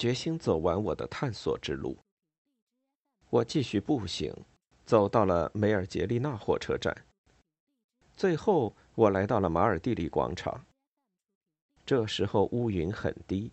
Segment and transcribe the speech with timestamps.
[0.00, 1.98] 决心走完我的探索之路。
[3.28, 4.34] 我继续步行，
[4.86, 7.04] 走到了梅尔杰利纳火车站。
[8.16, 10.64] 最后，我来到了马尔蒂里广场。
[11.84, 13.52] 这时候乌云很低，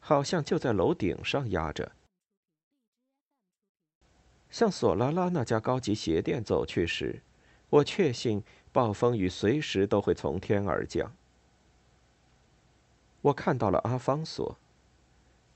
[0.00, 1.92] 好像就在楼顶上压着。
[4.50, 7.22] 向索拉拉那家高级鞋店走去时，
[7.70, 11.10] 我确信暴风雨随时都会从天而降。
[13.22, 14.58] 我看到了阿方索，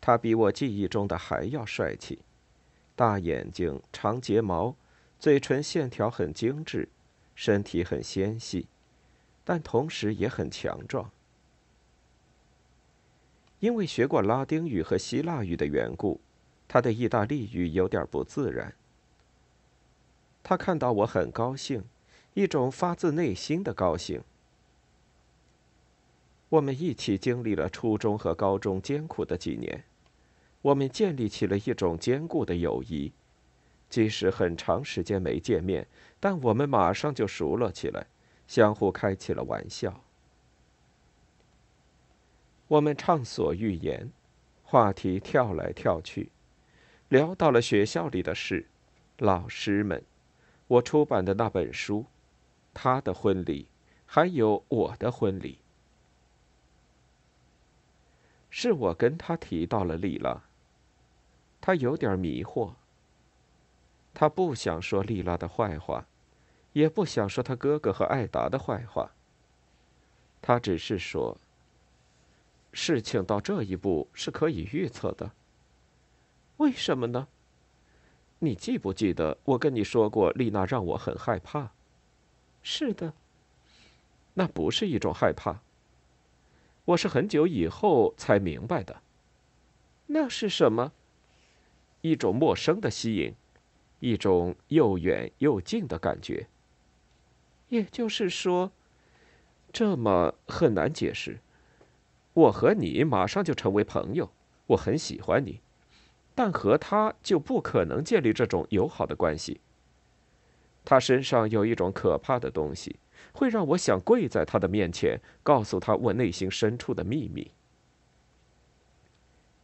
[0.06, 2.18] 他比我记忆中的还要帅气，
[2.94, 4.76] 大眼睛、长睫毛，
[5.18, 6.90] 嘴唇线条很精致，
[7.34, 8.66] 身体很纤细，
[9.46, 11.10] 但同时也很强壮。
[13.60, 16.20] 因为学过拉丁语和希腊语的缘故，
[16.68, 18.74] 他的意大利语有点不自然。
[20.42, 21.82] 他看到我很高兴，
[22.34, 24.22] 一种发自内心的高兴。
[26.50, 29.82] 我们一起经历了初中和高中艰苦的几年，
[30.64, 33.12] 我们建立起了一种坚固的友谊，
[33.90, 35.86] 即使很长时间没见面，
[36.18, 38.06] 但我们马上就熟络起来，
[38.46, 40.02] 相互开起了玩笑。
[42.66, 44.10] 我们畅所欲言，
[44.62, 46.30] 话题跳来跳去，
[47.10, 48.66] 聊到了学校里的事，
[49.18, 50.02] 老师们，
[50.66, 52.06] 我出版的那本书，
[52.72, 53.68] 他的婚礼，
[54.06, 55.58] 还有我的婚礼。
[58.48, 60.42] 是我跟他提到了丽拉。
[61.66, 62.74] 他有点迷惑。
[64.12, 66.06] 他不想说丽拉的坏话，
[66.74, 69.12] 也不想说他哥哥和艾达的坏话。
[70.42, 71.38] 他只是说
[72.74, 75.30] ：“事情到这一步是可以预测的。”
[76.58, 77.28] 为什么呢？
[78.40, 81.70] 你记不记得我跟你说过，丽娜让我很害怕？
[82.62, 83.14] 是的。
[84.34, 85.62] 那不是一种害怕。
[86.84, 89.00] 我是很久以后才明白的。
[90.08, 90.92] 那是什么？
[92.04, 93.34] 一种陌生的吸引，
[93.98, 96.46] 一种又远又近的感觉。
[97.70, 98.70] 也就是说，
[99.72, 101.38] 这么很难解释。
[102.34, 104.30] 我和你马上就成为朋友，
[104.66, 105.62] 我很喜欢你，
[106.34, 109.62] 但和他就不可能建立这种友好的关系。
[110.84, 112.96] 他身上有一种可怕的东西。
[113.32, 117.50] 会让我想跪在他的面前，告诉他我内心深处的秘密。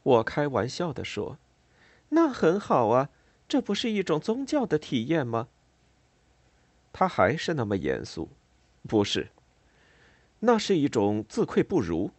[0.03, 1.37] 我开玩笑的说
[2.11, 3.09] ：“那很好啊，
[3.49, 5.49] 这不是一种宗教的体验吗？”
[6.93, 8.29] 他还是那么严肃
[8.87, 9.31] ：“不是，
[10.39, 12.11] 那是一种自愧不如。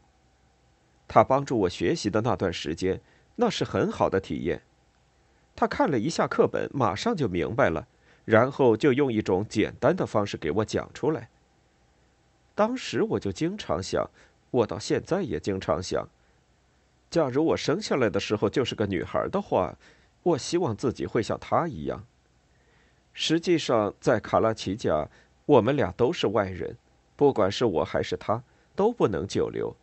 [1.07, 2.99] 他帮助我学习的那段时间，
[3.35, 4.63] 那是很好的体验。
[5.55, 7.87] 他看了一下课本，马上就明白了。”
[8.23, 11.27] 然后就用一种简单的方式给我讲出来。
[12.53, 14.07] 当时我就经常想，
[14.51, 16.07] 我到现在也经常想，
[17.11, 19.77] 假如我生下来的时候就是个女孩的话，
[20.23, 22.05] 我希望自己会像她一样。
[23.13, 25.09] 实际上，在卡拉奇家，
[25.45, 26.77] 我们俩都是外人，
[27.17, 28.41] 不管是我还是她，
[28.77, 29.75] 都不能久留，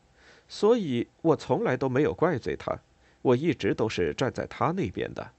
[0.48, 2.78] 所以我从来都没有怪罪她，
[3.20, 5.30] 我一直都是站在她那边的。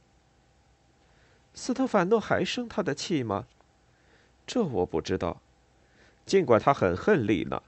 [1.55, 3.47] 斯特凡诺还生他的气吗？
[4.45, 5.41] 这我不知道。
[6.27, 7.59] 尽管他很恨丽娜，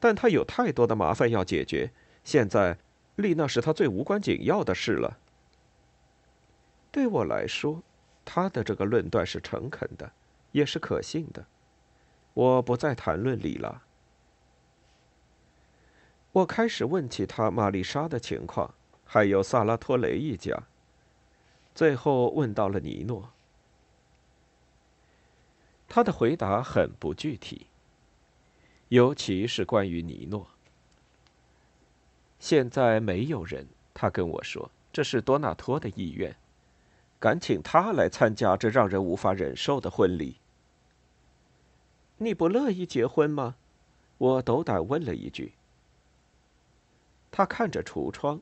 [0.00, 1.92] 但他有太多的麻烦要解决。
[2.24, 2.76] 现在，
[3.20, 5.18] 丽娜是他最无关紧要的事了。
[6.90, 7.82] 对我来说，
[8.24, 10.10] 他的这个论断是诚恳的，
[10.50, 11.46] 也是可信的。
[12.34, 13.82] 我不再谈论丽拉。
[16.32, 18.74] 我开始问起他玛丽莎的情况，
[19.04, 20.62] 还有萨拉托雷一家。
[21.74, 23.30] 最后问到了尼诺，
[25.88, 27.66] 他的回答很不具体，
[28.88, 30.46] 尤其是关于尼诺。
[32.40, 36.34] 现在没有人，他跟我说，这是多纳托的意愿，
[37.20, 40.38] 敢请他来参加这让人无法忍受的婚礼。
[42.16, 43.56] 你不乐意结婚吗？
[44.16, 45.52] 我斗胆问了一句。
[47.30, 48.40] 他看着橱窗，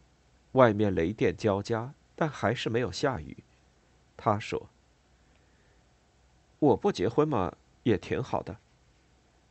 [0.52, 3.36] 外面雷电交加，但还是没有下雨。
[4.16, 4.68] 他说
[6.58, 8.56] ：“我不结婚嘛，也挺好的。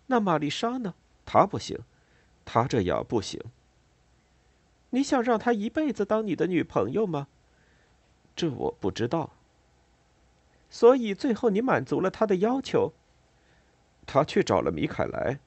[0.08, 0.96] 那玛丽莎呢？
[1.26, 1.78] 她不行，
[2.44, 3.42] 她这样不行。
[4.92, 7.28] 你想让她一辈子当你的女朋友吗？
[8.36, 9.32] 这我不知道。
[10.70, 12.94] 所以最后你满足了她的要求。
[14.06, 15.40] 她去找了米凯莱。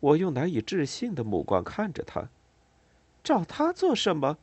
[0.00, 2.28] 我用难以置信的目光看着他。
[3.22, 4.36] 找他做什么？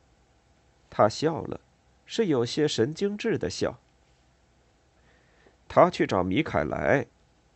[0.88, 1.60] 他笑了，
[2.06, 3.78] 是有些神经质的笑。
[5.68, 7.06] 他去找米凯莱，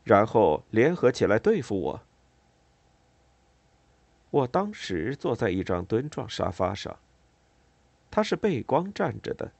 [0.04, 2.02] 然后联合起来对付我。
[4.34, 6.98] 我当时坐在一张墩状沙发上，
[8.10, 9.52] 他是背光站着的，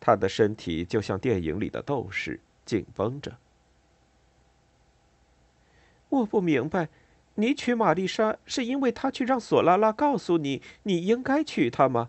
[0.00, 3.38] 他的身体就像电影里的斗士，紧绷着。
[6.08, 6.88] 我不明白。
[7.36, 12.08] 你娶玛丽莎是因为他去让索拉拉告诉你你应该娶她吗？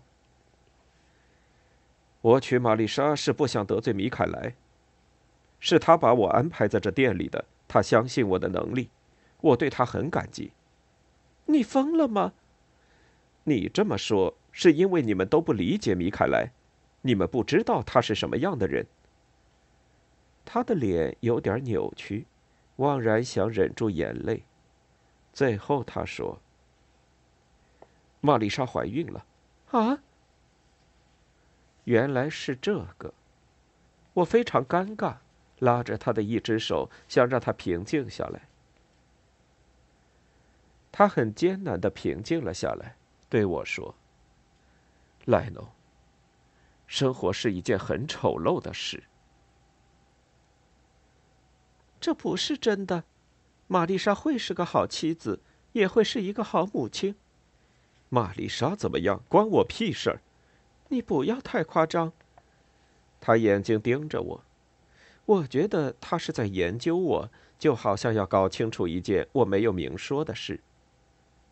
[2.22, 4.54] 我娶玛丽莎是不想得罪米凯莱。
[5.60, 8.88] 是他把我安排在这店里的，他相信我的能力，
[9.40, 10.50] 我对他很感激。
[11.48, 12.32] 你疯了吗？
[13.44, 16.50] 你这么说是因为你们都不理解米凯莱，
[17.02, 18.86] 你们不知道他是什么样的人。
[20.44, 22.26] 他的脸有点扭曲，
[22.76, 24.44] 望然想忍住眼泪。
[25.32, 26.40] 最后，他说
[28.20, 29.24] ：“玛丽莎怀孕了。”
[29.70, 30.00] 啊！
[31.84, 33.14] 原来是这个，
[34.14, 35.16] 我非常尴尬，
[35.58, 38.47] 拉着他的一只手，想让他平静下来。
[40.98, 42.96] 他很艰难的平静了下来，
[43.28, 43.94] 对我说
[45.26, 45.70] ：“莱诺，
[46.88, 49.04] 生活是一件很丑陋的事。”
[52.00, 53.04] 这不是真的。
[53.68, 55.40] 玛丽莎会是个好妻子，
[55.70, 57.14] 也会是一个好母亲。
[58.08, 60.20] 玛丽莎怎么样，关我屁事儿！
[60.88, 62.12] 你不要太夸张。
[63.20, 64.44] 他眼睛盯着我，
[65.26, 70.60] 我觉得他是在研究我，就好像要搞清楚一件我没有明说的事。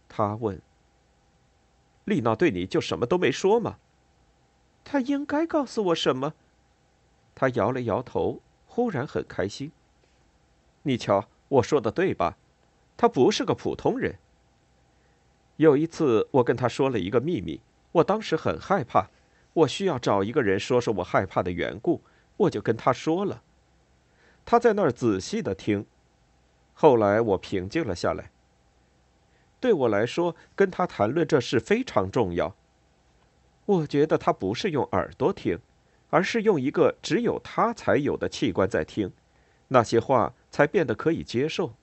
[0.09, 0.61] 他问
[2.05, 3.79] ：“丽娜对你就什么都没说吗？”
[4.85, 6.35] 他应该告诉我什么？
[7.35, 9.73] 他摇了摇头，忽然很开心。
[10.83, 11.29] 你瞧。
[11.49, 12.37] 我说的对吧？
[12.97, 14.19] 他不是个普通人。
[15.59, 17.61] 有一次，我跟他说了一个秘密，
[17.93, 19.09] 我当时很害怕，
[19.53, 22.03] 我需要找一个人说说我害怕的缘故，
[22.37, 23.45] 我就跟他说了。
[24.45, 25.87] 他在那儿仔细的听，
[26.75, 28.33] 后来我平静了下来。
[29.61, 32.55] 对我来说，跟他谈论这事非常重要。
[33.65, 35.59] 我觉得他不是用耳朵听，
[36.11, 39.13] 而是用一个只有他才有的器官在听，
[39.69, 40.35] 那些话。
[40.49, 41.75] 才变得可以接受。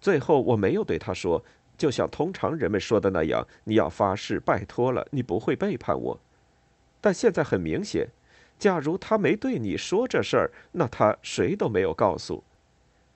[0.00, 1.44] 最后，我没有对他说，
[1.76, 6.20] 就像通常人们说的那样：“你要发誓，拜托了，你不会背叛我。”
[7.02, 8.10] 但现在很明显，
[8.56, 12.44] 假如他没对你说这事儿，那他谁都没有告诉，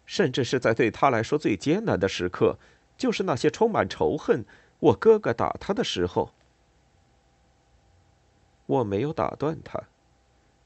[0.04, 2.58] 甚至是在对他来说最艰难的时刻，
[2.96, 4.44] 就是那些充满仇恨、
[4.78, 6.32] 我哥哥打他的时候。
[8.66, 9.80] 我没有打断他。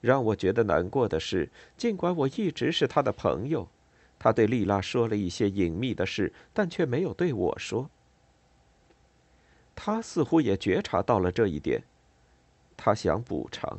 [0.00, 3.68] 让我觉得难过的是，尽管我一直是他的朋友，
[4.18, 7.90] 他对丽拉说了一些隐秘的事，但却没有对我说。
[9.74, 11.82] 他似乎也觉察到了这一点，
[12.78, 13.78] 他想补偿，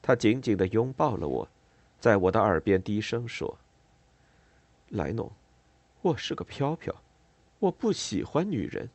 [0.00, 1.48] 他紧紧的拥抱了我，
[1.98, 3.58] 在我的耳边低声说
[4.90, 5.28] ：“莱农，
[6.02, 6.94] 我是个飘飘，
[7.58, 8.88] 我不喜欢女人。”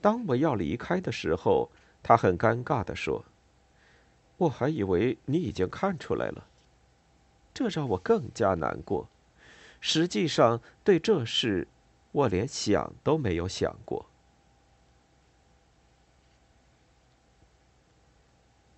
[0.00, 1.70] 当我要离开的时候，
[2.02, 3.24] 他很尴尬的说。
[4.38, 6.46] 我还以为你已经看出来了，
[7.54, 9.08] 这让我更加难过。
[9.80, 11.66] 实际上，对这事，
[12.12, 14.04] 我连想都没有想过。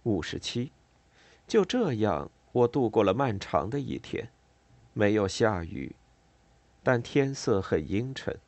[0.04, 0.70] 五十七，
[1.48, 4.30] 就这样，我度过了漫长的一天，
[4.92, 5.96] 没有下雨，
[6.88, 8.38] 但天色很阴沉。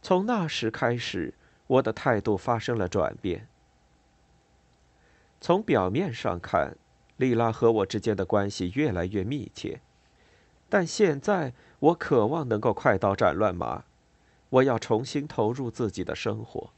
[0.00, 1.34] 从那时开始，
[1.66, 3.46] 我的态度发生了转变。
[5.38, 6.78] 从表面上看，
[7.18, 9.82] 丽拉和我之间的关系越来越密切，
[10.70, 13.84] 但现在我渴望能够快刀斩乱麻，
[14.48, 16.70] 我要重新投入自己的生活。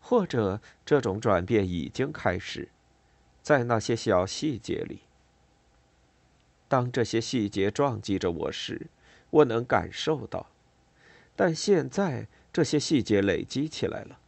[0.00, 2.68] 或者这种转变已经开始，
[3.42, 5.00] 在那些小细节里。
[6.68, 8.88] 当这些细节撞击着我时，
[9.30, 10.46] 我能感受到，
[11.34, 14.18] 但现在这些细节累积起来了。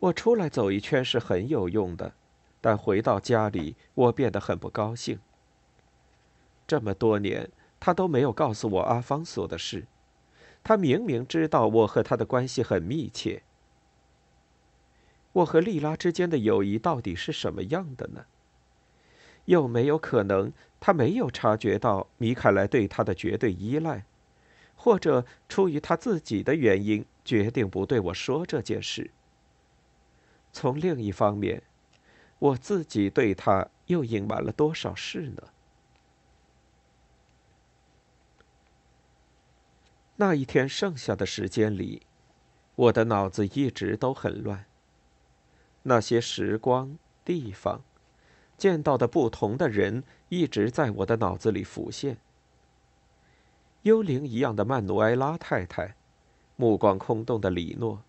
[0.00, 2.12] 我出来走一圈是很有用的，
[2.60, 5.20] 但回到家里，我变得很不高兴。
[6.66, 9.86] 这么多年，他都没有告诉我阿方索的事。
[10.64, 13.42] 他明明知道我和他的关系很密切。
[15.32, 18.26] 我和莉拉之间的友谊到底是什么样的呢？
[19.46, 24.04] 有没有可能，他没有察觉到米凯莱对他的绝对依赖，
[24.76, 29.10] 或者出于他自己的原因，决定不对我说这件事？
[30.52, 31.62] 从另一方面，
[32.38, 35.42] 我自己对他又隐瞒了多少事呢？
[40.16, 42.02] 那一天剩下的时间里，
[42.76, 44.66] 我的脑子一直都很乱。
[45.82, 47.82] 那些时光、地方。
[48.62, 52.16] 见到的不同的人一直在我的脑子里浮现。
[53.82, 55.96] 幽灵一样的曼努埃拉太太，
[56.54, 58.04] 目光空洞的里诺，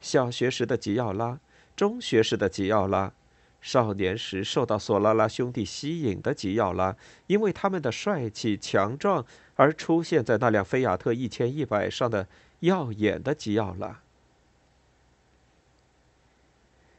[0.00, 1.38] 小学时的吉奥拉，
[1.76, 3.12] 中学时的吉奥拉，
[3.60, 9.26] 少年时受到索拉拉兄弟吸引的吉奥拉，因为他们的帅气强壮
[9.56, 12.26] 而出现在那辆菲亚特一千一百上的
[12.60, 14.00] 耀眼的吉奥拉。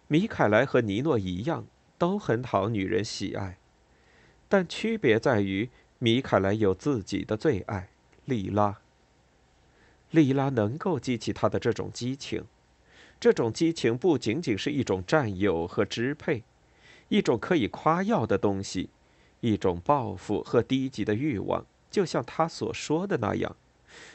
[0.06, 1.66] 米凯莱和尼诺一样。
[1.98, 3.58] 都很讨女人喜爱，
[4.50, 7.90] 但区别在于，米凯莱有自己的最爱——
[8.26, 8.80] 莉拉。
[10.12, 12.46] 莉拉能够激起他的这种激情，
[13.20, 16.44] 这种激情不仅仅是一种占有和支配，
[17.10, 18.90] 一种可以夸耀的东西，
[19.42, 23.56] 一种报复和低级的欲望，就像他所说的那样，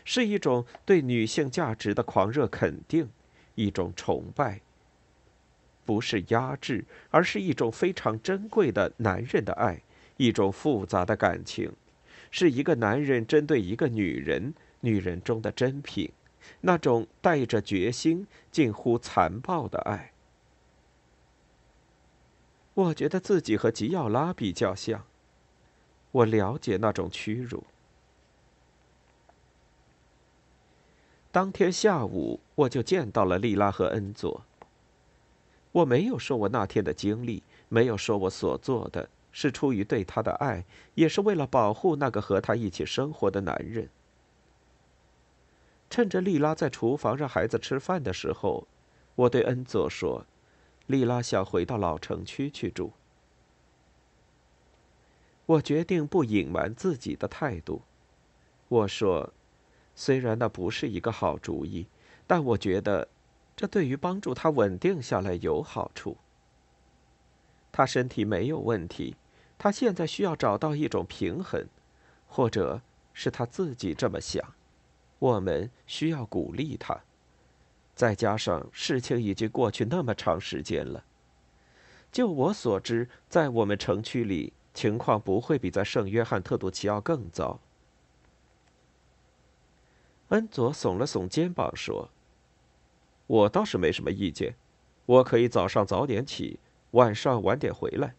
[0.04, 3.10] 是一种对女性价值的狂热肯定，
[3.54, 4.60] 一种崇拜。
[5.84, 9.82] 不是压制，而是一种非常珍贵的男人的爱，
[10.16, 11.72] 一种复杂的感情，
[12.30, 16.10] 是一个男人针对一个女人，女人中的珍品，
[16.60, 20.12] 那种带着决心、近乎残暴的爱。
[22.74, 25.04] 我觉得自己和吉奥拉比较像，
[26.12, 27.64] 我了解那种屈辱。
[31.32, 34.42] 当天下午，我就见到了莉拉和恩佐。
[35.72, 43.88] 我没有说我那天的经历，没有说我所做的是出于对他的爱，也是为了保护那个和他一起生活的男人。
[45.88, 48.66] 趁着莉拉在厨房让孩子吃饭的时候，
[49.14, 50.26] 我对恩佐说
[50.86, 52.92] ：“莉拉想回到老城区去住。”
[55.46, 57.82] 我决定不隐瞒自己的态度。
[58.68, 59.32] 我说
[59.94, 61.86] ：“虽然那不是一个好主意，
[62.26, 63.06] 但我觉得……”
[63.60, 66.16] 这对于帮助他稳定下来有好处。
[67.70, 69.16] 他身体没有问题，
[69.58, 71.66] 他现在需要找到一种平衡，
[72.26, 72.80] 或者
[73.12, 74.42] 是他自己这么想。
[75.18, 76.98] 我们需要鼓励他。
[77.94, 81.04] 再加上事情已经过去那么长时间了，
[82.10, 87.60] 就我所知，在我们城区里情况不会比在圣约翰特杜奇奥更糟。
[90.28, 92.08] 恩佐耸了耸肩膀说。
[93.30, 94.56] 我倒是没什么意见，
[95.06, 96.58] 我可以早上早点起，
[96.90, 98.16] 晚上晚点回来。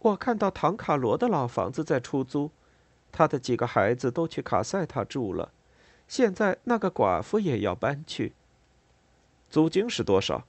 [0.00, 2.50] 我看到唐卡罗的老房子在出租，
[3.12, 5.52] 他的几个孩子都去卡塞塔住了，
[6.08, 8.32] 现在那个寡妇也要搬去。
[9.48, 10.44] 租金是多少？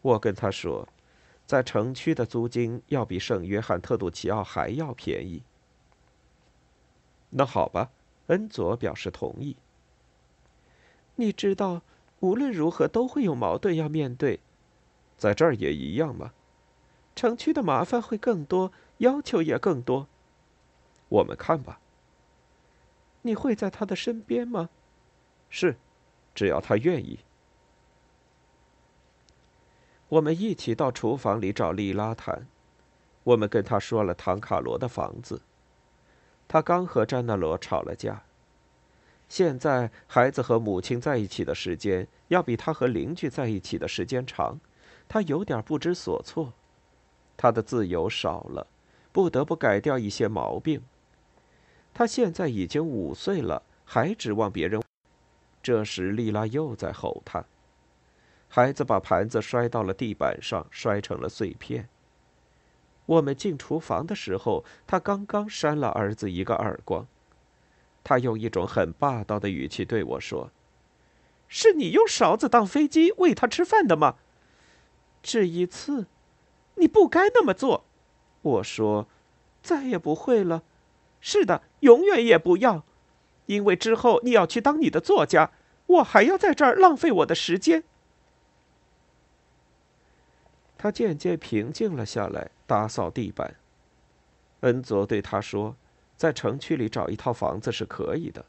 [0.00, 0.88] 我跟他说，
[1.44, 5.42] 在城区的租金要比圣约翰特杜奇奥还要便宜。
[7.28, 7.90] 那好吧，
[8.28, 9.54] 恩佐表示同意。
[11.16, 11.82] 你知道，
[12.20, 14.40] 无论如何都会有矛盾要面对，
[15.18, 16.32] 在这儿也一样吗？
[17.14, 20.06] 城区的麻烦会更多，要求也更多。
[21.08, 21.80] 我们看吧。
[23.22, 24.68] 你会在他的身边吗？
[25.48, 25.76] 是，
[26.34, 27.20] 只要他愿意。
[30.08, 32.46] 我们一起到厨房里找莉拉谈。
[33.24, 35.40] 我们跟他说了唐卡罗的房子。
[36.46, 38.25] 他刚和詹纳罗吵了架。
[39.28, 44.58] 现在孩子和母亲在一起的时间要比他和邻居在一起的时间长，
[45.08, 46.52] 他有点不知所措。
[47.36, 48.66] 他的自由少了，
[49.12, 50.80] 不得不改掉一些毛病。
[51.92, 54.82] 他现在已经五岁了，还指望别人。
[55.62, 57.44] 这时，丽拉又在吼他。
[58.48, 61.88] 孩子把盘子摔到了地板上，摔成了碎片。
[63.04, 67.06] 我们进厨房的时候，他刚刚扇了儿子一个耳光。
[68.06, 70.52] 他用一种很霸道的语气对我说
[71.48, 74.14] ：“是你用勺子当飞机喂他吃饭的吗？”
[75.24, 76.06] 这一次，
[76.76, 77.84] 你不该那么做。
[78.42, 79.08] 我说
[79.60, 80.62] ：“再也不会了。”
[81.20, 82.84] 是的，永远也不要，
[83.46, 85.50] 因为之后你要去当你的作家，
[85.86, 87.82] 我还要在这儿浪费我的时间。
[90.78, 93.56] 他渐渐平静了下来，打扫地板。
[94.60, 95.74] 恩佐对他说
[96.16, 98.44] ：“在城区里找一套房子是可以的。”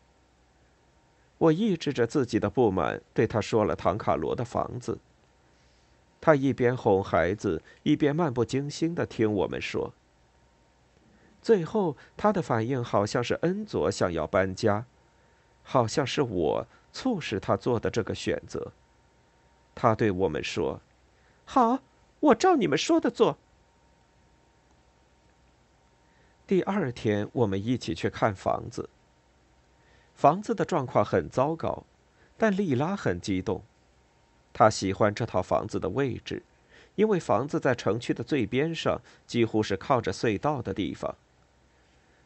[1.39, 4.97] 我抑制着自己的不满，对他说了唐卡罗的房子。
[6.19, 9.93] 他一边哄孩子，一边漫不经心地听我们说。
[11.43, 14.85] 最后，他的反应好像是恩佐想要搬家，
[15.61, 18.71] 好像是我促使他做的这个选择。
[19.75, 20.81] 他对我们说
[21.45, 21.79] ：“好，
[22.19, 23.37] 我照你们说的做。”
[26.47, 28.89] 第二天，我们一起去看房子。
[30.15, 31.83] 房子的状况很糟糕，
[32.37, 33.61] 但莉拉很激动。
[34.53, 36.41] 她喜欢这套房子的位置，
[36.95, 41.13] 因为房子在城区的最边上，几乎是靠着隧道的地方。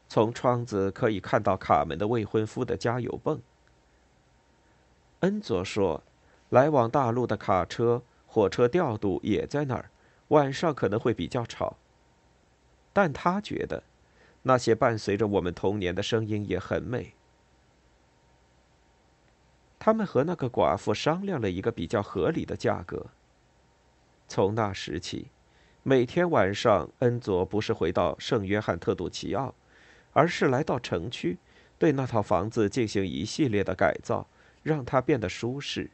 [0.07, 3.41] 从窗子可以看到卡门的未婚夫的加油泵。
[5.21, 6.03] 恩佐说，
[6.49, 9.89] 来往大陆的卡车、火车调度也在那儿，
[10.27, 11.77] 晚上可能会比较吵。
[12.93, 13.81] 但他觉得，
[14.43, 17.13] 那些伴随着我们童年的声音也很美。
[19.77, 23.07] 他们和那个寡妇商量了一个比较合理的价格。
[24.27, 25.27] 从那时起，
[25.83, 29.53] 每天晚上，恩佐不是回到圣约翰特杜奇奥，
[30.13, 31.37] 而是来到城区，
[31.77, 34.27] 对那套房子进行一系列的改造，
[34.63, 35.89] 让它变得舒适。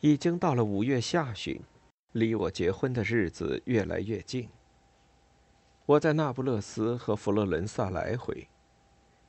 [0.00, 1.60] 已经到了五月下旬，
[2.12, 4.48] 离我结婚的日子越来越近。
[5.88, 8.46] 我在那不勒斯和佛罗伦萨来回。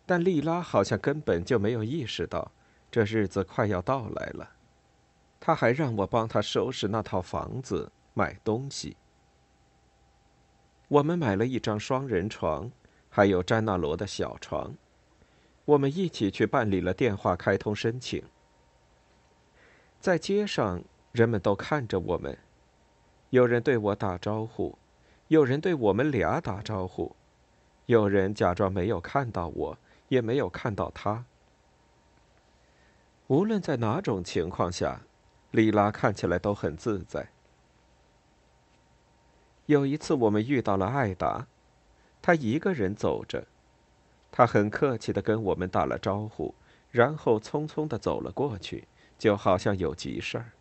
[0.05, 2.51] 但莉拉好像根本就没有意识到，
[2.91, 4.49] 这日子快要到来了。
[5.39, 8.97] 他还让我帮他收拾那套房子、买东西。
[10.89, 12.69] 我们买了一张双人床，
[13.07, 14.75] 还有詹纳罗的小床。
[15.63, 18.21] 我们一起去办理了电话开通申请。
[20.01, 22.37] 在街上，人们都看着我们，
[23.29, 24.77] 有人对我打招呼，
[25.29, 27.15] 有人对我们俩打招呼，
[27.87, 29.77] 有人假装没有看到我。
[30.09, 31.25] 也没有看到他。
[33.27, 35.01] 无论在哪种情况下，
[35.51, 37.29] 莉拉看起来都很自在。
[39.67, 41.45] 有一次，我们遇到了艾达，
[42.23, 43.45] 他一个人走着，
[44.31, 46.55] 他很客气的跟我们打了招呼，
[46.89, 48.87] 然后匆匆的走了过去，
[49.19, 50.53] 就好像有急事儿。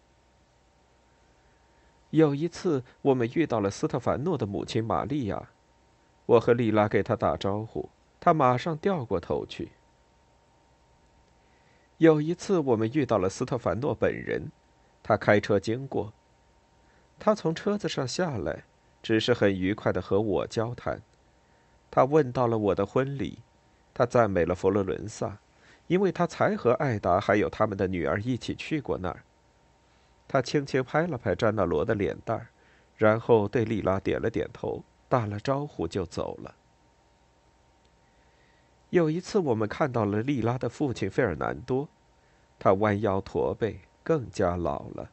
[2.10, 5.50] 有一次，我们遇到了斯特凡诺的母亲玛利亚，
[6.24, 7.90] 我和莉拉给他打招呼。
[8.20, 9.70] 他马上掉过头去。
[11.98, 14.50] 有一次，我们遇到了斯特凡诺本人，
[15.02, 16.12] 他开车经过。
[17.18, 18.64] 他从车子上下来，
[19.02, 21.02] 只是很愉快的和我交谈。
[21.90, 23.38] 他问到了我的婚礼，
[23.92, 25.38] 他赞美了佛罗伦萨，
[25.86, 29.24] 因为他才和艾达还有他们的女儿一起去过那儿。
[30.28, 32.48] 他轻轻拍了拍詹纳罗的脸蛋，
[32.96, 36.54] 然后对莉拉点了点头，打了招呼就走了。
[38.90, 41.88] 有一次，我们看到了莉拉的父亲费尔南多，
[42.58, 45.10] 他弯腰驼背，更加老了。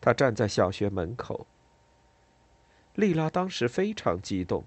[0.00, 1.46] 他站在小学门口。
[2.94, 4.64] 莉拉当时非常激动，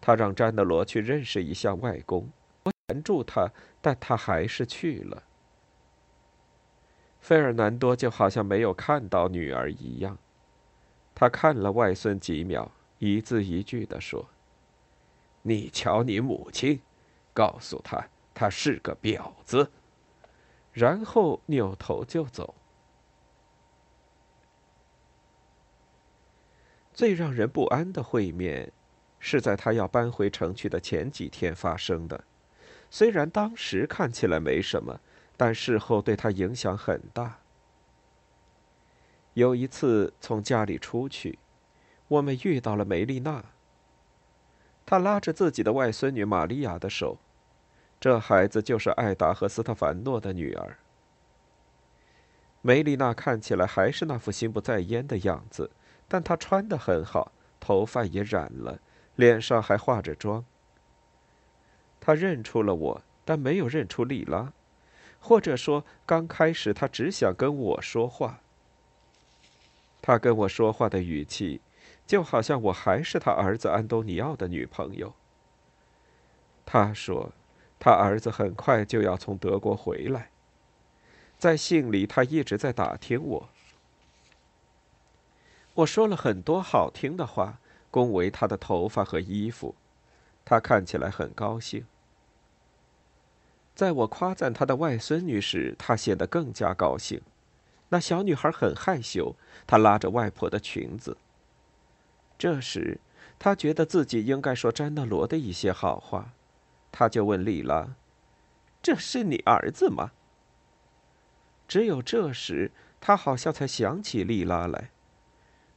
[0.00, 2.30] 他让詹德罗去认识一下外公。
[2.64, 5.22] 我拦住他，但他还是去了。
[7.20, 10.18] 费尔南多就好像没有看到女儿一样，
[11.14, 14.26] 他看了外孙几秒，一字一句地说
[15.42, 16.80] ：“你瞧，你母亲。”
[17.32, 19.70] 告诉他，他是个婊子，
[20.72, 22.54] 然后扭头就走。
[26.92, 28.72] 最让人不安的会面，
[29.20, 32.24] 是在他要搬回城去的前几天发生的。
[32.90, 35.00] 虽然当时看起来没什么，
[35.40, 37.38] 但事后对他影响很大。
[39.32, 41.38] 有一次从家里出去，
[42.08, 43.42] 我们遇到了梅丽娜。
[44.84, 47.16] 他拉着自己的外孙女玛利亚的手，
[47.98, 50.76] 这孩子就是艾达和斯特凡诺的女儿。
[52.60, 55.70] 梅丽娜看起来还是那副心不在焉的样子，
[56.06, 58.78] 但她穿得很好，头发也染了，
[59.16, 60.44] 脸上还化着妆。
[61.98, 64.52] 她认出了我，但没有认出莉拉，
[65.20, 68.40] 或者说，刚开始她只想跟我说话。
[70.02, 71.60] 她跟我说话的语气。
[72.06, 75.14] 就好像我还是他儿子安东尼奥的女朋友。
[76.66, 77.30] 他说，
[77.78, 80.30] 他儿子很快就要从德国回来。
[81.38, 83.48] 在信里，他一直在打听我。
[85.74, 87.60] 我说了很多好听的话，
[87.92, 89.76] 恭维他的头发和衣服，
[90.44, 91.86] 他看起来很高兴。
[93.74, 97.20] 在我夸赞他的外孙女时，他显得更加高兴。
[97.88, 99.34] 那小女孩很害羞，
[99.66, 101.16] 她拉着外婆的裙子。
[102.38, 102.98] 这时，
[103.38, 106.32] 他觉得自己应该说詹纳罗的一些好话，
[106.92, 107.94] 他就问丽拉
[108.82, 110.12] ：“这是你儿子吗？”
[111.66, 114.90] 只有这时，他好像才想起丽拉来。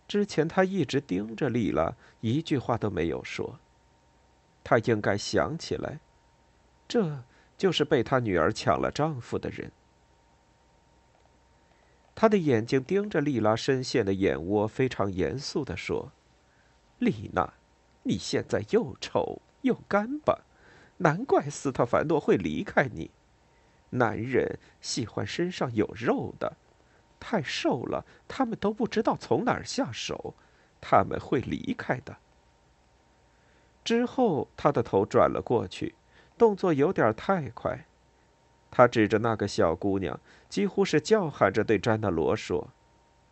[0.07, 3.57] 之前他一直盯着丽拉，一句话都没有说。
[4.63, 5.99] 他应该想起来，
[6.87, 7.23] 这
[7.57, 9.71] 就是被他女儿抢了丈夫的人。
[12.15, 16.11] 他的眼睛盯着丽拉深陷的眼窝，非常严肃地说
[16.99, 17.53] ：“丽娜，
[18.03, 20.41] 你现在又丑又干巴，
[20.97, 23.09] 难怪斯特凡诺会离开你。
[23.89, 26.55] 男人喜欢身上有肉的，
[27.19, 30.35] 太瘦了，他们都不知道从哪儿下手，
[30.79, 32.17] 他们会离开的。”
[33.83, 35.95] 之后，他的头转了过去，
[36.37, 37.85] 动作有点太快。
[38.71, 40.19] 他指着那个小姑娘，
[40.49, 42.69] 几乎是叫喊着对詹纳罗说：“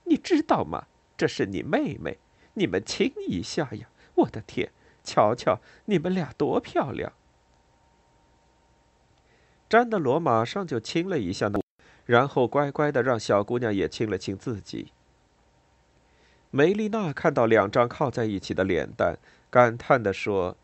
[0.05, 0.85] 你知道吗？
[1.17, 2.19] 这是你妹妹，
[2.53, 3.87] 你们亲一下呀！
[4.15, 4.71] 我的天，
[5.03, 7.11] 瞧瞧你们俩多漂亮！”
[9.67, 11.59] 詹纳罗马上就亲了一下那，
[12.05, 14.91] 然后乖乖的让小姑娘也亲了亲自己。
[16.49, 19.17] 梅丽娜看到两张靠在一起的脸蛋，
[19.49, 20.57] 感叹的说：“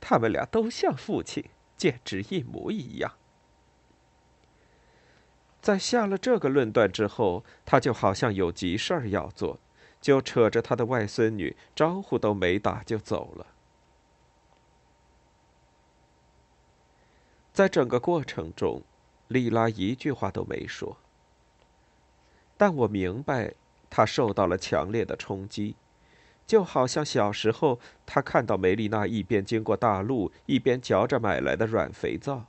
[0.00, 1.44] 他们俩都像父亲，
[1.82, 3.12] 简直一模一样。”
[5.60, 9.58] 在下了这个论断之后，他就好像有急事儿要做，
[10.00, 13.46] 就扯着他的外孙女，招呼都没打就走了。
[17.52, 18.82] 在整个过程中，
[19.26, 20.96] 莉拉一句话都没说。
[22.56, 23.54] 但我明白，
[23.90, 25.74] 她受到了强烈的冲击，
[26.46, 32.46] 就好像小时候他看到梅丽娜一边经过大路，一边嚼着买来的软肥皂。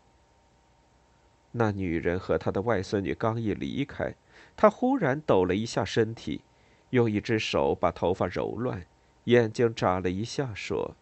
[1.52, 4.16] 那女人和她的外孙女刚一离开，
[4.56, 6.42] 他忽然抖了一下身体，
[6.90, 8.86] 用一只手把头发揉乱，
[9.26, 10.96] 眼睛眨了一下，说：“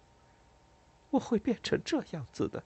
[1.12, 2.64] 我会变成这样子的。”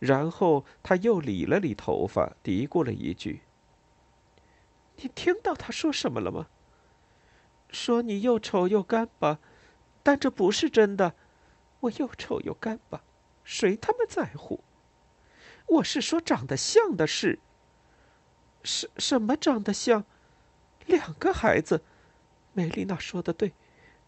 [0.00, 3.42] 然后他又理了理头发，嘀咕了一句
[4.98, 6.48] ：“你听到他说什么了吗？
[7.74, 9.38] 说你又丑又干巴，
[10.02, 11.14] 但这不是真的。
[11.80, 13.02] 我又丑又干巴，
[13.42, 14.60] 谁他妈在乎？”
[15.66, 17.40] 我是说，长得像的是。
[18.62, 20.04] 什什么长得像？
[20.86, 21.82] 两个孩子，
[22.52, 23.52] 梅丽娜说的对，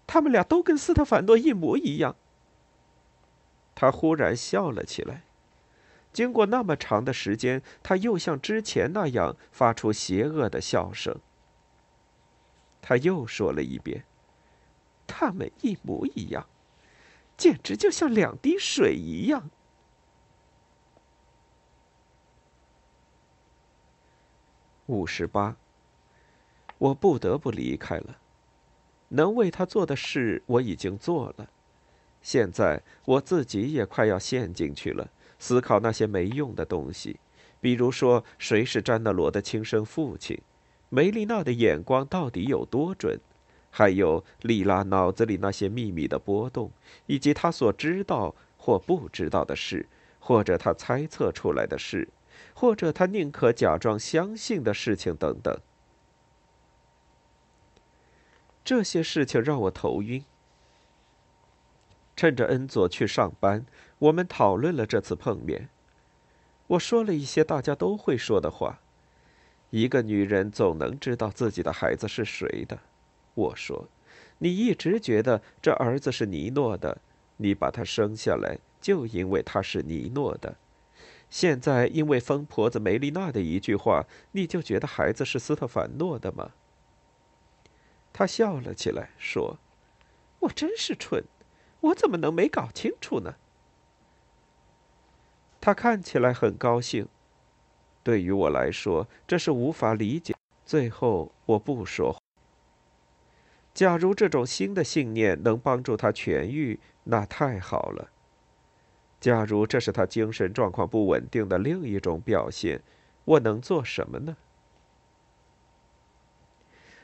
[0.07, 2.17] 他们俩都跟斯特凡诺一模一样。
[3.75, 5.25] 他忽然笑了起来。
[6.13, 11.21] 经过那么长的时间，他又像之前那样发出邪恶的笑声。
[12.89, 14.05] 他又说了一遍
[15.09, 16.47] ：“他们一模一样，
[17.37, 19.51] 简直就像两滴水一样。”
[24.87, 25.57] 五十八，
[26.79, 28.19] 我不得不离开了。
[29.09, 31.51] 能为他做的事我已经做了，
[32.23, 37.19] 现在我自己也快要陷进去了，思考那些没用的东西，
[37.61, 40.41] 比如说谁是詹纳罗的亲生父亲，
[40.89, 43.21] 梅丽娜的眼光到底有多准，
[43.71, 46.71] 还有莉拉脑子里那些秘密的波动，
[47.07, 52.09] 以及她所知道或不知道的事，或者她猜测出来的事。
[52.53, 55.59] 或者她宁可假装相信的事情等等，
[58.65, 60.25] 这些事情让我头晕。
[62.15, 63.67] 趁着恩佐去上班，
[63.99, 65.69] 我们讨论了这次碰面。
[66.69, 68.81] 我说了一些大家都会说的话：
[69.71, 72.79] 一个女人总能知道自己的孩子是谁的。
[73.35, 73.89] 我说，
[74.39, 76.99] 你一直觉得这儿子是尼诺的，
[77.37, 80.57] 你把他生下来就因为他是尼诺的。
[81.29, 86.53] 现在因为疯婆子梅丽娜的一句话，你就觉得孩子是斯特凡诺的吗？
[88.13, 89.59] 他笑了起来，说
[90.41, 91.25] ：“我真是蠢，
[91.81, 93.35] 我怎么能没搞清楚呢？”
[95.61, 97.09] 他看起来很高兴。
[98.07, 100.33] 对于我来说，这是无法理解。
[100.65, 102.17] 最后，我不说。
[103.75, 108.11] 假如这种新的信念能帮助他痊愈，那太好了。
[109.19, 112.81] 假如这是他精神状况不稳定的另一种表现，
[113.25, 114.37] 我能做什么呢？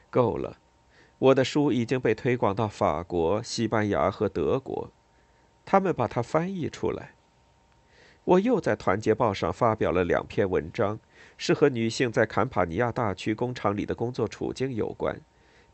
[0.08, 0.58] 够了，
[1.18, 4.92] 我的书已经被推广到法国、西班牙和德国，
[5.64, 7.14] 他们把它翻译出来。
[8.24, 10.98] 我又在《团结报》上发表了两篇文章，
[11.36, 15.20] 是和女性在坎帕尼亚大区工厂里的工作处境有关，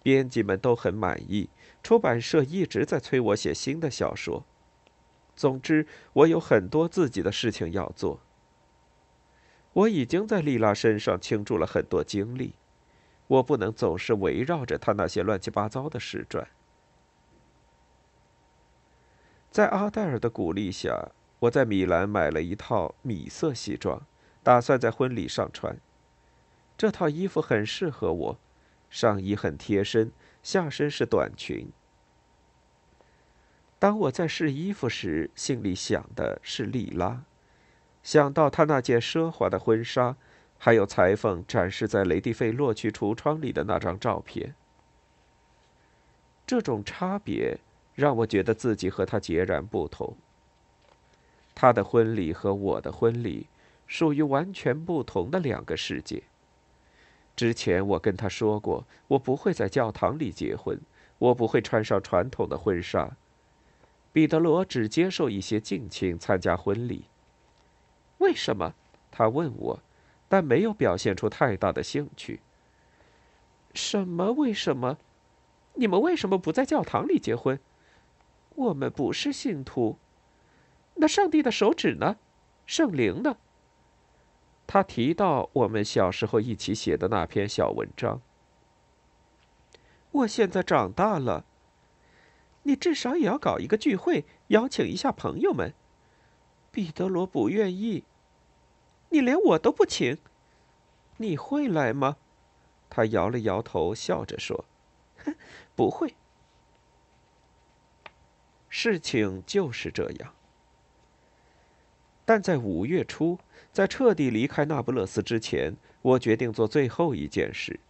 [0.03, 1.51] 编辑们都很满意，
[1.83, 4.47] 出版社一直在催我写新的小说。
[5.37, 8.21] 总之，我有很多自己的事情要做。
[9.75, 12.55] 我已经在丽拉身上倾注了很多精力，
[13.27, 16.49] 我不能总是围绕着她那些乱七八糟的事转。
[19.51, 24.03] 在阿黛尔的鼓励下，我在米兰买了一套米色西装，
[24.43, 25.79] 打算在婚礼上穿。
[26.77, 28.39] 这套衣服很适合我，
[28.91, 30.11] 上衣很贴身，
[30.43, 31.71] 下身是短裙。
[33.79, 37.23] 当我在试衣服时，心里想的是莉拉，
[38.03, 40.17] 想到她那件奢华的婚纱，
[40.59, 44.57] 还有裁缝展示在雷蒂费洛区橱窗里的那张照片。
[46.45, 47.59] 这种差别
[47.95, 50.17] 让我觉得自己和他截然不同。
[51.61, 53.49] 他的婚礼和我的婚礼
[53.89, 56.23] 属于完全不同的两个世界。
[57.35, 60.79] 之前我跟他说过，我不会在教堂里结婚，
[61.19, 63.11] 我不会穿上传统的婚纱。
[64.13, 67.07] 彼得罗只接受一些近亲参加婚礼。
[68.19, 68.73] 为什么？
[69.11, 69.81] 他问我，
[70.29, 72.39] 但没有表现出太大的兴趣。
[73.75, 74.31] 什么？
[74.31, 74.97] 为什么？
[75.75, 77.59] 你们为什么不在教堂里结婚？
[78.55, 79.99] 我们不是信徒。
[81.01, 82.17] 那上帝的手指呢？
[82.67, 83.37] 圣灵呢？
[84.67, 88.21] 他提到我们小时候一起写的那篇小文章。
[90.11, 91.45] 我现在长大了。
[92.65, 95.73] 你至少也要搞一个聚会，邀请一下朋友们。
[96.71, 98.05] 彼得罗不愿意。
[99.09, 100.19] 你连我都不请。
[101.17, 102.17] 你会来吗？
[102.91, 104.65] 他摇了摇头，笑着说。
[105.25, 105.35] 哼
[105.75, 106.15] 不会。
[108.69, 110.35] 事情就是这样。
[112.29, 113.39] 但在五月初，
[113.73, 117.81] 在彻底离开那不勒斯之前，我决定做最后一件事，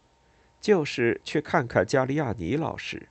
[0.61, 3.09] 就是去看看加利亚尼老师。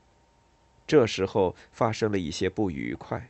[0.87, 3.29] 这时候发生了一些不愉快。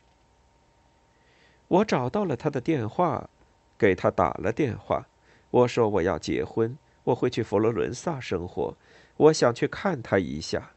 [1.68, 3.32] 我找到了他的电话，
[3.80, 5.08] 给他打了电话。
[5.50, 8.78] 我说我要结婚，我会去佛罗伦萨生活，
[9.18, 10.74] 我想去看他一下。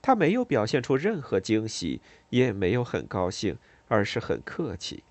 [0.00, 5.04] 他没有表现出任何惊喜，也没有很高兴，而是很客气。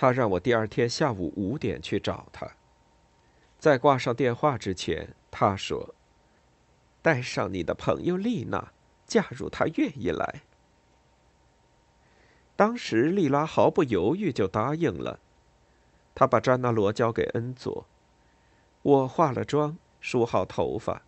[0.00, 2.48] 他让我第二天下午五点去找他。
[3.58, 5.92] 在挂上电话之前，他说
[7.02, 8.70] ：“带上你的朋友丽娜，
[9.08, 10.42] 假如她愿意来。”
[12.54, 15.18] 当时丽拉毫不犹豫就答应了。
[16.14, 17.84] 他把詹纳罗交给恩佐，
[18.82, 21.02] 我化了妆，梳好头发。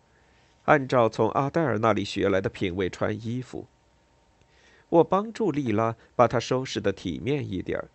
[0.65, 3.67] 按照从阿黛尔那里学来的品味穿衣服，
[4.89, 7.87] 我帮助丽拉把她收拾的体面一点儿，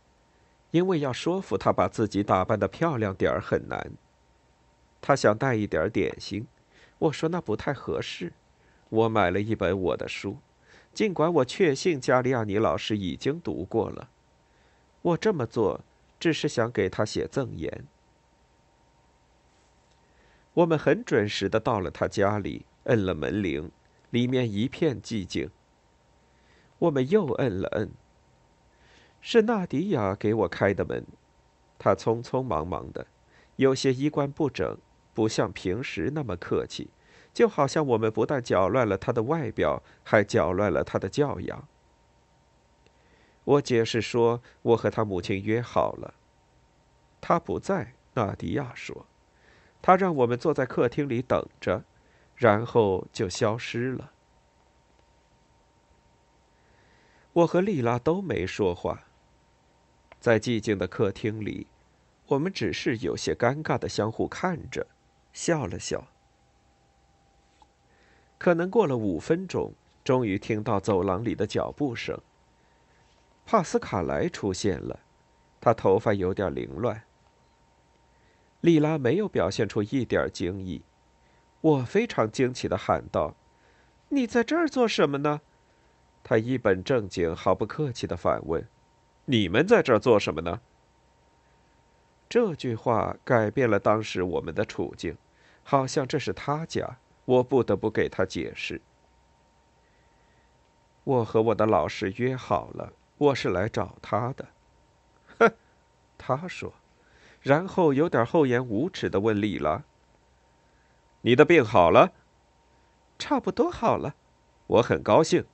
[0.71, 3.93] 因为要说服她把自己打扮的漂亮点儿很难。
[5.01, 6.47] 她想带一点点心，
[6.99, 8.33] 我说那不太合适。
[8.89, 10.39] 我买了一本我的书，
[10.95, 14.09] 尽管我确信加利亚尼老师已经读过了。
[15.03, 15.83] 我这么做
[16.19, 17.85] 只是想给他写赠言。
[20.55, 23.71] 我们很准时的到了他家里，摁了门铃，
[24.11, 25.51] 里面一片寂静。
[26.79, 27.91] 我们又摁了摁。
[29.29, 31.05] 是纳迪亚给我开的门，
[31.81, 33.09] 她匆匆忙忙的，
[33.57, 34.79] 有些衣冠不整，
[35.13, 36.91] 不像平时那么客气，
[37.35, 41.67] 就好像我们不但搅乱了他的外表，还搅乱了他的教养。
[43.43, 46.15] 我解释说，我和他母亲约好了。
[47.21, 49.07] 他不在，纳迪亚说。
[49.83, 51.83] 他让我们坐在客厅里等着，
[52.37, 54.13] 然后就消失了。
[57.33, 59.03] 我和丽拉都没说话。
[60.27, 61.69] 在寂静的客厅里，
[62.27, 64.85] 我们只是有些尴尬的相互看着，
[65.33, 66.09] 笑了笑。
[68.37, 72.21] 可能过了五分钟，终于听到走廊里的脚步声。
[73.47, 74.99] 帕斯卡莱出现了，
[75.61, 77.05] 他头发有点凌乱。
[78.63, 80.83] 莉拉没有表现出一点惊异，
[81.61, 83.37] 我非常惊奇的喊道
[84.11, 85.41] ：“你在这儿做什么呢？”
[86.25, 88.67] 他一本正经、毫不客气的反问
[89.27, 90.61] ：“你们在这儿做什么呢？”
[92.29, 95.17] 这句话改变了当时我们的处境，
[95.63, 98.81] 好像这是他家，我不得不给他解释。
[101.05, 104.49] 我和我的老师约好了，我是来找他的。
[105.39, 105.53] 哼，
[106.19, 106.73] 他说。
[107.43, 109.85] 然后有点厚颜无耻的问丽拉
[111.23, 112.13] ：“你的病好了
[113.21, 114.17] ？”“差不多好了。
[114.67, 115.47] ”“我很高兴。”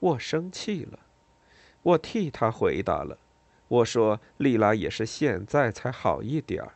[0.00, 0.98] 我生气了，
[1.82, 3.18] 我替他回答了。
[3.68, 6.72] 我说：“丽拉也是现在才好一点儿。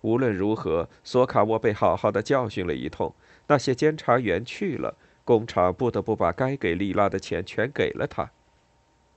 [0.00, 3.14] 无论如何，索卡沃被好好的教训了一通。
[3.46, 8.30] 那些监察员去了，工厂不得不把该给丽拉的钱全给了他。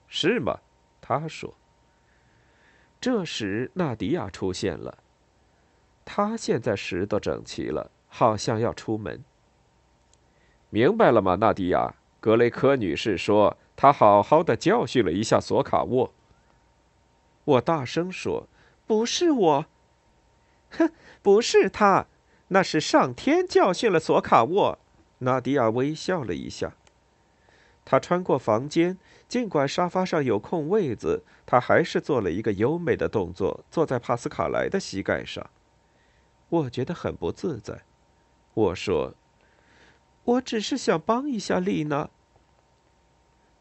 [0.08, 0.60] 是吗？”
[1.02, 1.54] 他说。
[3.00, 4.98] 这时，纳迪亚出现了。
[6.04, 9.24] 他现在拾掇整齐了，好像要出门。
[10.70, 11.96] 明白了吗，纳迪亚？
[12.20, 16.12] 格雷科女士说，他好好的教训了一下索卡沃。
[17.46, 18.48] 我大声说
[18.86, 19.66] ：“不是我。
[20.72, 22.08] ”哼，不是他，
[22.50, 24.80] 那是上天教训了索卡沃。
[25.20, 26.74] 纳迪亚微笑了一下。
[27.86, 28.98] 他穿过房间，
[29.30, 35.50] 尽管沙发上有空位子，他还是做了一个优美的动作，坐在帕斯卡莱的膝盖上。
[36.50, 37.84] 我觉得很不自在。
[38.56, 39.14] 我说
[40.26, 42.10] ：“我只是想帮一下丽娜。”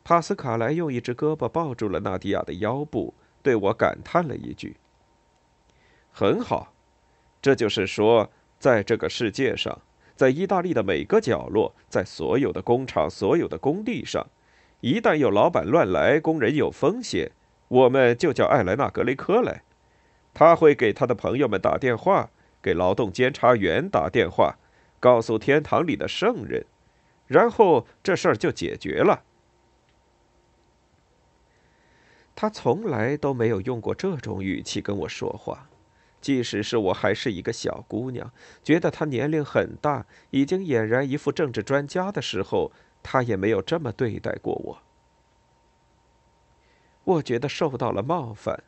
[0.07, 4.77] 帕斯卡莱用一只胳膊抱住了纳迪亚的腰部，对我感叹了一句
[6.15, 6.73] ：“很好。”
[7.43, 9.77] 这就是说，在这个世界上。
[10.15, 14.25] 在意大利的每个角落，在所有的工厂、所有的工地上，
[14.81, 17.33] 一旦有老板乱来，工人有风险，
[17.67, 19.65] 我们就叫艾莱娜·格雷科来，
[20.33, 22.31] 他会给他的朋友们打电话，
[22.63, 24.55] 给劳动监察员打电话，
[25.01, 26.65] 告诉天堂里的圣人，
[27.27, 29.25] 然后这事儿就解决了。
[32.37, 35.69] 他从来都没有用过这种语气跟我说话。
[36.21, 38.31] 即使是我还是一个小姑娘，
[38.63, 42.73] 觉得他年龄很大，已经俨然一副政治专家的时候，
[43.03, 44.79] 他也没有这么对待过我。
[47.05, 48.65] 我觉得受到了冒犯。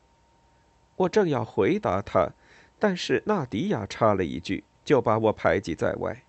[0.96, 2.30] 我正要回答他，
[2.78, 6.22] 但是纳迪亚插了一句，就把我排挤在外。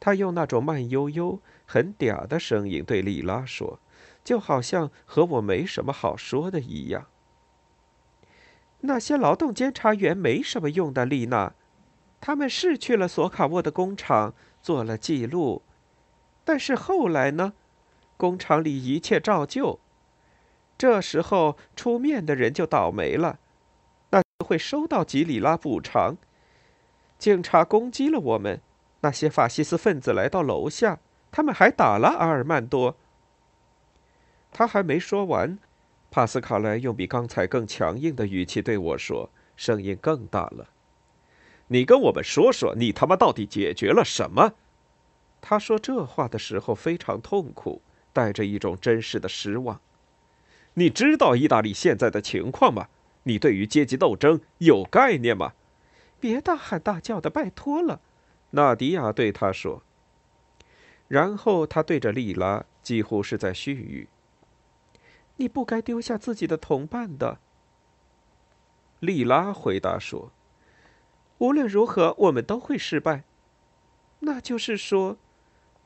[0.00, 3.78] 他用那种慢悠悠、很嗲的声音对莉拉说，
[4.26, 7.06] 就好像和我没什么好说的一样。
[8.80, 11.54] 那些劳动监察员没什么用的，丽娜。
[12.20, 15.62] 他们是去了索卡沃的工厂做了记录，
[16.44, 17.52] 但是后来呢？
[18.16, 19.78] 工厂里一切照旧。
[20.76, 23.38] 这时候出面的人就倒霉了，
[24.10, 26.16] 那会收到几里拉补偿。
[27.16, 28.60] 警察攻击了我们，
[29.02, 30.98] 那些法西斯分子来到楼下，
[31.30, 32.96] 他们还打了阿尔曼多。
[34.56, 35.58] 他还没说完。
[36.10, 40.70] 帕斯卡莱用比刚才更强硬的语气对我说，声音更大了
[41.68, 44.54] ：“你跟我们说说，你他妈到底解决了什么？”
[45.42, 47.82] 他说这话的时候非常痛苦，
[48.14, 49.78] 带着一种真实的失望。
[50.72, 52.88] 你知道意大利现在的情况吗？
[53.24, 55.52] 你对于阶级斗争有概念吗？
[56.18, 58.00] 别大喊大叫的，拜托了。”
[58.52, 59.82] 纳迪亚对他说。
[61.08, 64.08] 然后他对着莉拉，几乎是在絮语。
[65.36, 67.38] 你不该丢下自己的同伴的。
[69.00, 70.32] 莉拉回答说
[71.38, 73.24] ：“无论如何，我们都会失败。
[74.20, 75.18] 那就是说，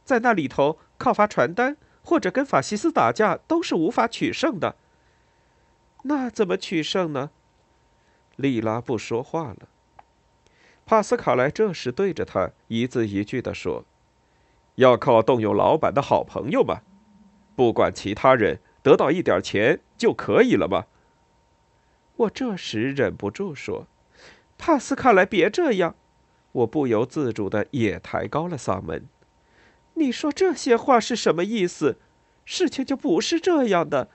[0.04, 4.76] 在那里头靠发传单或者跟法西斯打架都是无法取胜的。
[6.04, 7.30] 那怎么取胜呢？”
[8.36, 9.68] 莉拉不说话了。
[10.86, 13.84] 帕斯卡莱这时对着他一字一句的说
[14.76, 16.78] ：“要靠动用老板的好朋友们，
[17.56, 20.86] 不管其他人。”得到一点钱就可以了吗？
[22.16, 23.86] 我这时忍不住说
[24.58, 25.94] ：“帕斯卡莱，别这样！”
[26.52, 29.06] 我不由自主的也抬高了嗓门
[29.94, 31.96] ：“你说这些话是什么意思？
[32.44, 34.08] 事情就不是这样的。”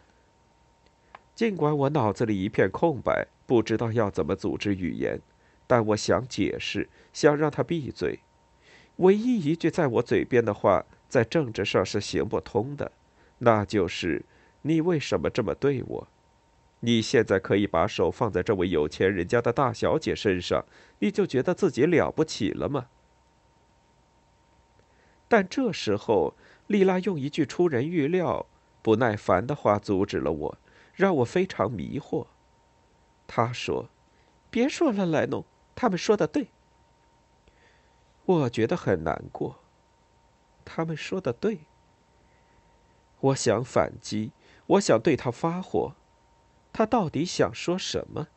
[1.34, 5.19] 尽管我脑子里一片空白，不知道要怎么组织语言，
[5.65, 8.19] 但我想解释，想让他闭嘴。
[8.97, 12.91] 唯一一句在我嘴边的话，在政治上是行不通的，
[13.39, 14.23] 那就是。
[14.67, 16.08] 你为什么这么对我？
[16.80, 20.65] 你现在可以把手放在这位有钱人家的大小姐身上，
[20.99, 22.88] 你就觉得自己了不起了吗？
[25.28, 26.34] 但这时候，
[26.65, 28.47] 丽拉用一句出人预料、
[28.82, 30.58] 不耐烦的话阻止了我，
[30.95, 32.25] 让我非常迷惑。
[33.28, 33.89] 她说
[34.49, 36.47] ：“别说了，莱农，他们说的对。”
[38.26, 39.59] 我觉得很难过。
[40.63, 41.59] 他们说的对。
[43.20, 44.32] 我想反击。
[44.68, 45.93] 我想对他发火，
[46.74, 48.28] 他到底想说什么？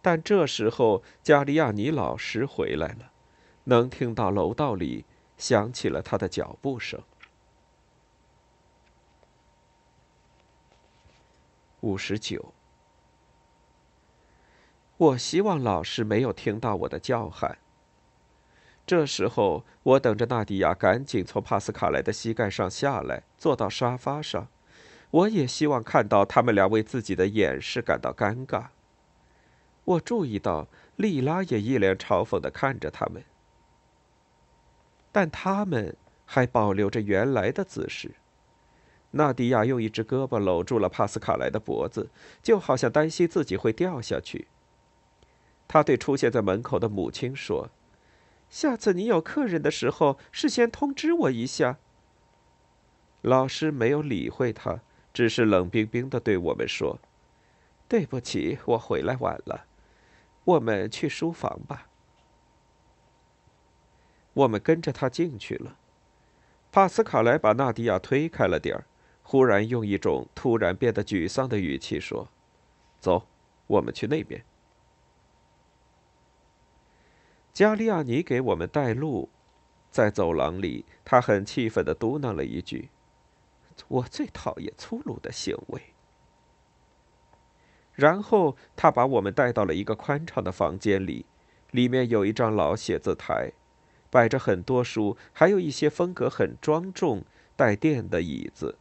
[0.00, 3.12] 但这时候，加利亚尼老师回来了，
[3.64, 5.04] 能听到楼道里
[5.36, 7.02] 响起了他的脚步声。
[11.80, 12.54] 五十九。
[14.96, 17.58] 我希望老师没有听到我的叫喊。
[18.86, 24.48] 这时候，我等着纳迪亚赶紧从帕斯卡莱的膝盖上下来，坐到沙发上。
[25.10, 28.66] 我也希望看到他们俩为自己的掩饰感到尴尬。
[29.84, 33.24] 我注意到莉拉也一脸嘲讽的看着他们，
[35.10, 35.96] 但他们
[36.26, 38.16] 还保留着原来的姿势。
[39.12, 42.10] 纳迪亚用一只胳膊搂住了帕斯卡莱的脖子，
[42.42, 44.48] 就好像担心自己会掉下去。
[45.66, 47.70] 他对出现在门口的母亲说
[48.50, 51.78] ：“下次你有客人的时候，事先通知我一下。”
[53.22, 54.80] 老师没有理会他，
[55.18, 57.00] 只是冷冰冰的对我们说
[57.90, 59.66] ：“对不起，我回来晚了，
[60.44, 61.88] 我们去书房吧。”
[64.32, 65.76] 我们跟着他进去了。
[66.70, 68.86] 帕斯卡莱把纳迪亚推开了点儿，
[69.24, 72.28] 忽然用一种突然变得沮丧的语气说
[73.00, 73.26] ：“走，
[73.66, 74.44] 我们去那边。”
[77.52, 79.28] 加利亚尼给我们带路，
[79.90, 82.90] 在走廊里，他很气愤的嘟囔了一句
[83.86, 85.82] ：“我最讨厌粗鲁的行为。”
[87.94, 91.26] 然后他把我们带到了一个宽敞的房间里，
[91.70, 93.52] 里面有一张老写字台。
[94.10, 97.24] 摆着很多书，还有一些风格很庄重、
[97.56, 98.78] 带垫的椅子。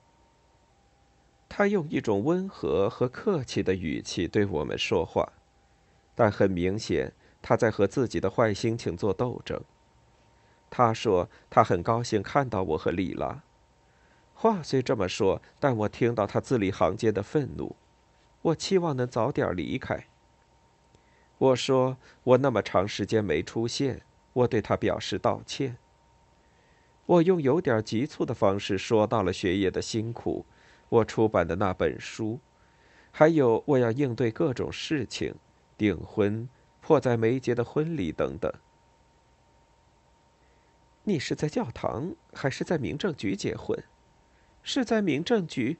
[1.49, 5.33] 他用一种温和和客气的语气对我们说话，
[6.15, 9.61] 但很明显，他在和自己的坏心情做斗争。
[10.69, 13.43] 他说他很高兴看到我和丽拉。
[14.39, 17.75] 话虽这么说，但我听到他字里行间的愤怒。
[18.43, 20.05] 我期望能早点离开。
[21.39, 24.03] 我说我那么长时间没出现。
[24.33, 25.77] 我对他表示道歉。
[27.07, 30.45] 我用有点急促的方式说到了学业的辛苦，
[30.89, 32.39] 我出版的那本书，
[33.09, 35.33] 还有我要应对各种事情，
[35.75, 36.47] 订婚、
[36.79, 38.53] 迫在眉睫的婚礼等等。
[41.05, 43.83] 你是在教堂还是在民政局结婚？
[44.67, 45.77] 是在民政局，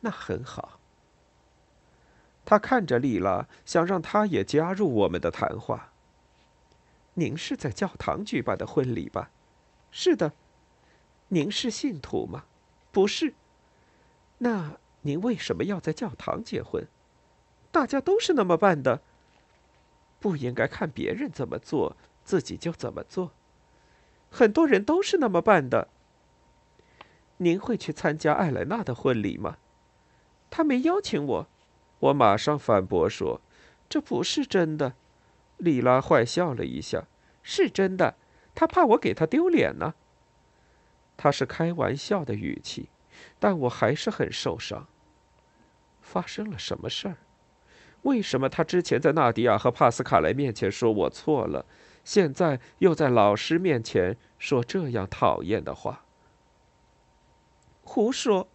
[0.00, 0.78] 那很好。
[2.44, 5.90] 他看着丽拉，想让她也加入我们的谈话。
[7.14, 9.30] 您是在教堂举办的婚礼吧？
[9.90, 10.34] 是的。
[11.28, 12.44] 您是信徒吗？
[12.92, 13.32] 不是。
[14.36, 16.86] 那您为什么要在教堂结婚？
[17.72, 19.00] 大家都是那么办的。
[20.18, 23.30] 不应该看别人怎么做，自己就怎么做。
[24.30, 25.88] 很多人都是那么办的。
[27.42, 29.56] 您会去参加艾莱娜的婚礼吗？
[30.50, 31.48] 他没邀请我。
[32.00, 33.40] 我马上反驳说
[33.88, 34.94] ：“这不是真的。”
[35.56, 37.06] 莉拉坏笑了一下，
[37.42, 38.16] 是真的，
[38.54, 39.94] 他怕我给他丢脸呢。
[41.16, 42.88] 他是开玩笑的语气，
[43.38, 44.86] 但我还是很受伤。
[46.00, 47.16] 发生了什么事儿？
[48.02, 51.64] 为什么他之前在纳迪亚和帕斯卡莱面前说我错了，
[52.04, 56.04] 现在又在老师面前说这样讨厌的话？
[57.92, 58.46] 胡说！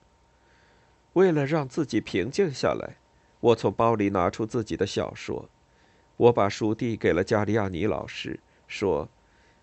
[1.12, 2.96] 为了让自己平静下来，
[3.42, 5.50] 我从包里拿出自己的小说。
[6.16, 9.10] 我把书递给了加利亚尼老师，说：“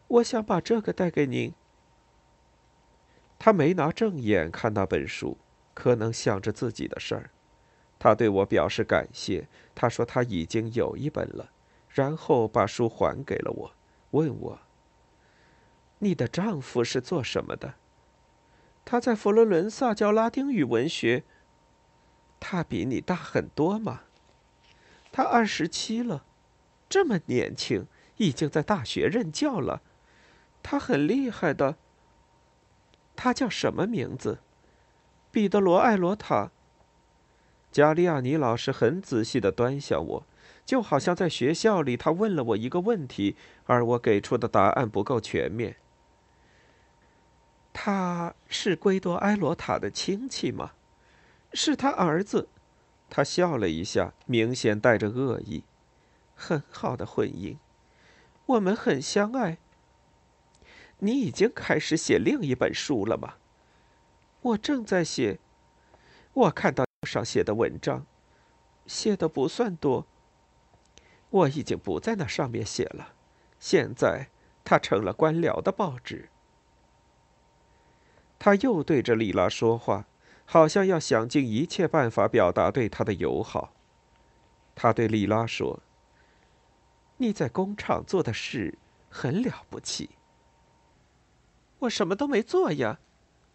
[0.09, 1.55] 我想把这个带给您。”
[3.41, 5.39] 他没拿正眼看那本书，
[5.73, 7.31] 可能想着自己的事儿。
[7.99, 11.51] 他对我表示感谢，他说他已经有一本了，
[11.89, 13.73] 然后把书还给了我，
[14.11, 14.59] 问我
[15.99, 17.73] ：“你的丈夫是做什么的？”
[18.85, 21.25] 他在佛罗伦萨教拉丁语文学。
[22.41, 24.03] 他比你大很多吗？
[25.13, 26.25] 他二十七了。
[26.89, 29.81] 这么年轻，已经在大学任教了，
[30.63, 31.77] 他很厉害的。
[33.15, 34.41] 他叫什么名字？
[35.31, 36.51] 彼得罗·艾罗塔。
[37.71, 40.27] 加利亚尼老师很仔细的端详我，
[40.67, 45.77] 就好像在学校里他问了我一个问题，而我给出的答案不够全面。
[47.73, 50.73] 他是圭多·埃罗塔的亲戚吗？
[51.53, 52.49] 是他儿子。
[53.09, 55.65] 他笑了一下，明显带着恶意。
[56.35, 57.57] 很好的婚姻，
[58.47, 59.59] 我们很相爱。
[60.99, 63.35] 你已经开始写另一本书了吗？
[64.41, 65.39] 我正在写。
[66.33, 68.07] 我看到上写的文章，
[68.87, 70.07] 写的不算多。
[71.29, 73.15] 我已经不在那上面写了，
[73.59, 74.29] 现在
[74.65, 76.31] 它成了官僚的报纸。
[78.45, 80.05] 他又对着丽拉说话，
[80.45, 83.73] 好像要想尽一切办法表达对她的友好。
[84.75, 85.79] 他对丽拉说。
[87.19, 88.77] 你在工厂做的事
[89.09, 90.11] 很了不起。
[91.79, 92.99] 我什么都没做呀，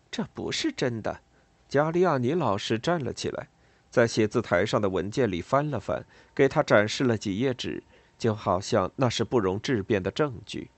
[0.10, 1.20] 这不是真的。
[1.68, 3.50] 加利亚尼老师站了起来，
[3.90, 7.84] 在写字台上的文件里翻了翻，给他展示了几页纸，
[8.18, 10.72] 就好像那是不容置辩的证据。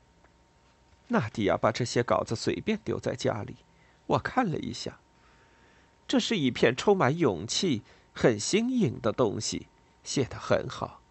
[1.09, 3.57] 纳迪亚把这些稿子随便丢在家里，
[4.09, 4.99] 我看了一下，
[6.07, 7.83] 这是一篇充满勇气、
[8.13, 9.67] 很新颖的东西，
[10.03, 11.01] 写得很好。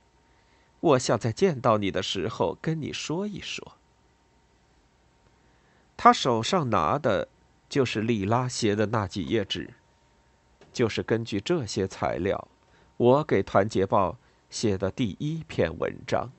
[0.81, 3.77] 我想在见到你的时候跟你说一说。
[5.97, 7.29] 他手上拿的，
[7.69, 9.75] 就是利拉写的那几页纸，
[10.73, 12.49] 就是根据这些材料，
[12.97, 14.13] 我给《团结报》
[14.51, 16.31] 写的第一篇文章。